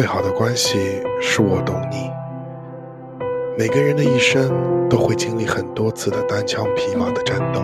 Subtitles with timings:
[0.00, 0.78] 最好的关系
[1.20, 2.10] 是我懂你。
[3.58, 4.50] 每个人的一生
[4.88, 7.60] 都会经历很多次的单枪匹马的战斗，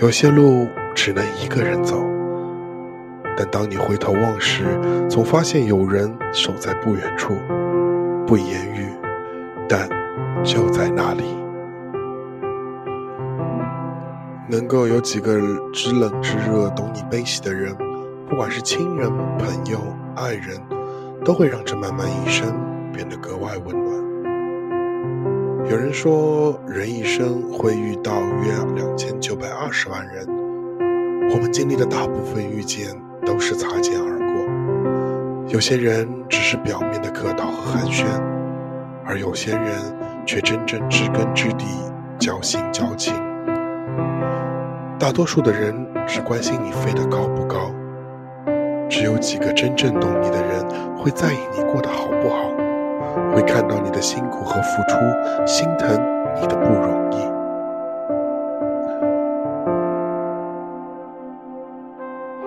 [0.00, 2.02] 有些路只能一个人走。
[3.36, 4.64] 但当你回头望时，
[5.10, 7.34] 总发现有人守在不远处，
[8.26, 8.88] 不言语，
[9.68, 9.86] 但
[10.42, 11.24] 就在那里。
[14.48, 15.38] 能够有几个
[15.70, 17.76] 知冷知热、懂你悲喜的人，
[18.26, 19.78] 不管是亲人、朋友、
[20.16, 20.58] 爱人，
[21.24, 22.54] 都会让这漫漫一生
[22.92, 23.88] 变得格外温暖。
[25.70, 30.26] 有人说，人一生会遇到约两千九百二十万人，
[31.30, 32.88] 我们经历的大部分遇见。
[33.26, 38.06] 都是擦肩而过，有些人只是表面的客套和寒暄，
[39.04, 39.68] 而有些人
[40.24, 41.66] 却真正知根知底、
[42.18, 43.14] 交心交情。
[44.98, 45.74] 大多数的人
[46.06, 47.70] 只关心你飞得高不高，
[48.88, 50.64] 只有几个真正懂你的人
[50.96, 52.36] 会在意你过得好不好，
[53.34, 55.88] 会看到你的辛苦和付出，心疼
[56.40, 57.18] 你的不容易。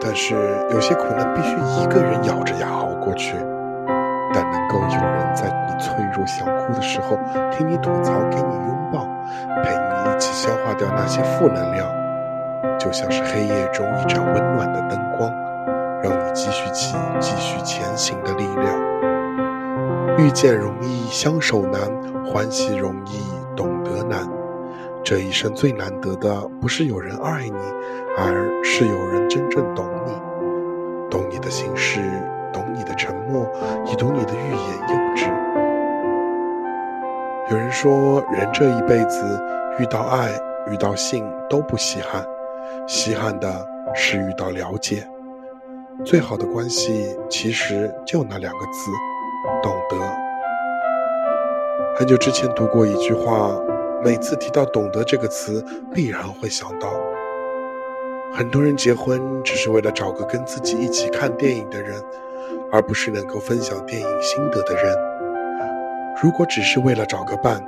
[0.04, 0.36] 但是
[0.72, 3.36] 有些苦难必须一个人咬着牙熬过去，
[4.34, 7.18] 但能够有人在你脆弱想哭的时候
[7.52, 9.08] 听你吐槽，给你拥抱，
[9.64, 11.88] 陪你一起消化掉那些负能量，
[12.80, 15.32] 就像是黑夜中一盏温暖的灯光，
[16.04, 18.92] 让你继续起、继续前行的力量。
[20.18, 21.82] 遇见容易相守难，
[22.26, 23.24] 欢喜容易
[23.56, 24.28] 懂得难。
[25.04, 27.58] 这一生最难得的，不是有人爱你，
[28.18, 30.12] 而是有人真正懂你，
[31.10, 32.00] 懂你的心事，
[32.54, 33.50] 懂你的沉默，
[33.86, 35.26] 也懂你的欲言又止。
[37.50, 39.42] 有人说，人这一辈子
[39.80, 40.30] 遇到爱、
[40.70, 42.24] 遇到性都不稀罕，
[42.88, 45.08] 稀罕的是遇到了解。
[46.04, 48.92] 最好的关系其实就那两个字：
[49.62, 49.98] 懂得。
[51.96, 53.56] 很久之前读过一句话。
[54.04, 56.90] 每次提到“懂得”这个词，必然会想到，
[58.34, 62.02] 很多人结婚只是为了找个跟自己一起看电影的人，
[62.72, 64.98] 而不是能够分享电影心得的人。
[66.20, 67.64] 如果只是为了找个伴，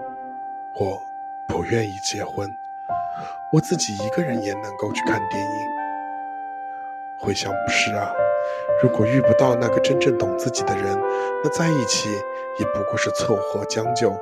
[0.74, 1.00] 我
[1.48, 2.50] 不愿意结婚。
[3.52, 5.73] 我自己一个人也能够去看电影。
[7.24, 8.12] 回想不是啊，
[8.82, 10.84] 如果遇不到那个真正懂自己的人，
[11.42, 12.10] 那在一起
[12.60, 14.14] 也不过是凑合将就。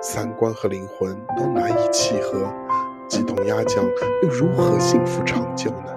[0.00, 2.48] 三观和灵魂都难以契合，
[3.08, 3.84] 鸡同鸭讲
[4.22, 5.92] 又如何幸福长久呢？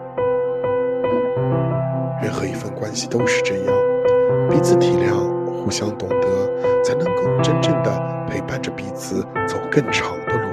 [2.24, 3.76] 任何一份关系都是这样，
[4.50, 5.14] 彼此体谅，
[5.64, 10.50] 互相懂得，才能够真正的陪伴着彼此走更长的路。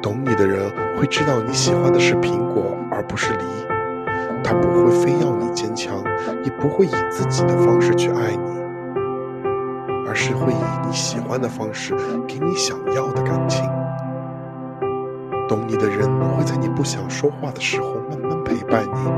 [0.00, 3.44] 懂你的人会知道你喜欢的是苹果而不是梨，
[4.50, 6.02] 他不会非要你坚强，
[6.42, 8.60] 也不会以自己的方式去爱你。
[10.08, 11.94] 而是会以你喜欢的方式
[12.26, 13.64] 给你想要的感情。
[15.48, 16.00] 懂你的人
[16.34, 19.08] 会在你不想说话的时候慢慢陪伴你，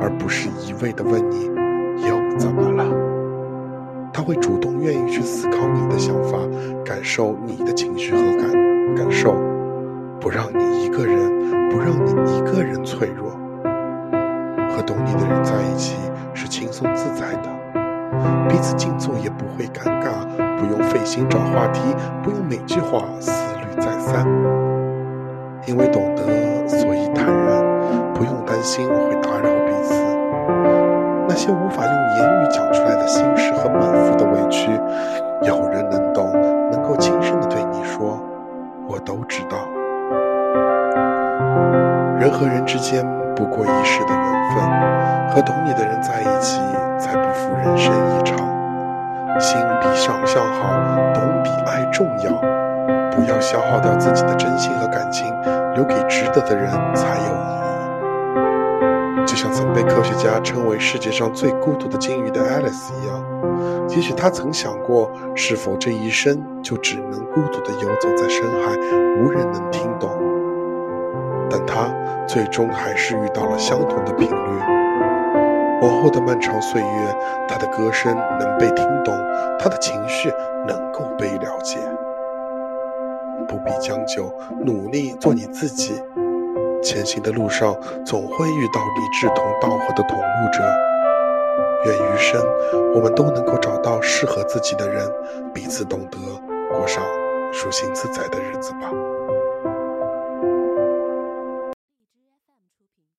[0.00, 1.44] 而不是一味的问你
[2.08, 2.86] 又怎么了。
[4.14, 6.38] 他会主动愿意去思考你的想法，
[6.86, 9.34] 感受你的情绪和感感受，
[10.18, 13.30] 不让你一个人，不让你一个人脆弱。
[14.80, 15.94] 和懂你的人在一起
[16.32, 17.50] 是轻松自在的。
[18.48, 20.24] 彼此静坐也不会尴尬，
[20.56, 24.26] 不用费心找话题，不用每句话思虑再三。
[25.66, 27.62] 因为懂得，所以坦然，
[28.14, 29.94] 不用担心会打扰彼此。
[31.28, 34.70] 那些无法用言语讲出来的心事和满腹的委屈，
[35.42, 36.32] 有人能懂，
[36.72, 38.18] 能够轻声的对你说，
[38.88, 39.58] 我都知道。
[42.18, 43.06] 人和人之间
[43.40, 44.62] 不过一世的缘分，
[45.30, 46.60] 和懂你的人在一起。
[46.98, 48.36] 才不负人生一场。
[49.40, 50.68] 心比想象好，
[51.14, 52.30] 懂比爱重要。
[53.10, 55.26] 不要消耗掉自己的真心和感情，
[55.74, 59.26] 留给值得的人才有意义。
[59.26, 63.24] 就像曾被科学家称为世界上最孤独的鲸鱼的 Alice 一样，
[63.88, 68.76] 也许他曾想过，是否这一生就只能孤独地游走在深海，
[69.22, 70.10] 无人能听懂。
[71.50, 71.92] 但他
[72.26, 74.34] 最终还是遇到了相同的频率。
[75.82, 77.16] 往后的漫长岁月，
[77.48, 79.14] 他的歌声能被听懂，
[79.58, 80.30] 他的情绪
[80.66, 81.78] 能够被了解。
[83.48, 84.32] 不必将就，
[84.64, 86.02] 努力做你自己。
[86.82, 87.74] 前行的路上，
[88.04, 90.62] 总会遇到你志同道合的同路者。
[91.86, 92.42] 愿余生，
[92.94, 95.10] 我们都能够找到适合自己的人，
[95.54, 96.18] 彼此懂得，
[96.70, 97.02] 过上
[97.50, 98.90] 舒心自在的日子吧。